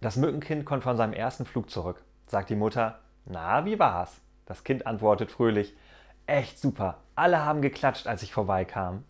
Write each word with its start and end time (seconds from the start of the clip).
Das 0.00 0.16
Mückenkind 0.16 0.64
kommt 0.64 0.82
von 0.82 0.96
seinem 0.96 1.12
ersten 1.12 1.44
Flug 1.44 1.68
zurück. 1.68 2.02
Sagt 2.26 2.48
die 2.48 2.56
Mutter, 2.56 3.00
na, 3.26 3.66
wie 3.66 3.78
war's? 3.78 4.22
Das 4.46 4.64
Kind 4.64 4.86
antwortet 4.86 5.30
fröhlich, 5.30 5.76
echt 6.26 6.58
super. 6.58 6.98
Alle 7.14 7.44
haben 7.44 7.60
geklatscht, 7.60 8.06
als 8.06 8.22
ich 8.22 8.32
vorbeikam. 8.32 9.04